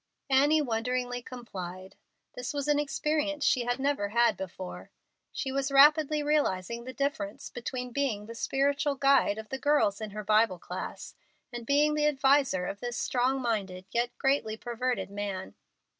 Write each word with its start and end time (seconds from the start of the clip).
Annie 0.31 0.63
wonderingly 0.63 1.21
complied. 1.21 1.95
This 2.33 2.55
was 2.55 2.67
an 2.67 2.79
experience 2.79 3.45
she 3.45 3.65
had 3.65 3.77
never 3.77 4.09
had 4.09 4.35
before. 4.35 4.89
She 5.31 5.51
was 5.51 5.71
rapidly 5.71 6.23
realizing 6.23 6.85
the 6.85 6.91
difference 6.91 7.51
between 7.51 7.91
being 7.91 8.25
the 8.25 8.33
spiritual 8.33 8.95
guide 8.95 9.37
of 9.37 9.49
the 9.49 9.59
girls 9.59 10.01
in 10.01 10.09
her 10.09 10.23
Bible 10.23 10.57
class 10.57 11.13
and 11.53 11.67
being 11.67 11.93
the 11.93 12.07
adviser 12.07 12.65
of 12.65 12.79
this 12.79 12.97
strong 12.97 13.39
minded 13.43 13.85
yet 13.91 14.17
greatly 14.17 14.57
perverted 14.57 15.11
man. 15.11 15.53